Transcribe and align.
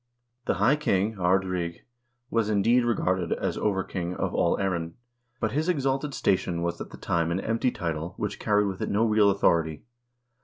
The 0.45 0.55
high 0.55 0.77
king 0.77 1.19
(Ard 1.19 1.45
Righ) 1.45 1.81
was 2.31 2.49
indeed 2.49 2.83
regarded 2.85 3.33
as 3.33 3.55
over 3.55 3.83
king 3.83 4.15
of 4.15 4.33
all 4.33 4.57
Erin, 4.59 4.95
but 5.39 5.51
his 5.51 5.69
exalted 5.69 6.15
station 6.15 6.63
was 6.63 6.81
at 6.81 6.89
the 6.89 6.97
time 6.97 7.29
an 7.29 7.39
empty 7.39 7.69
title 7.69 8.15
which 8.17 8.39
carried 8.39 8.65
with 8.65 8.81
it 8.81 8.89
no 8.89 9.05
real 9.05 9.29
authority. 9.29 9.83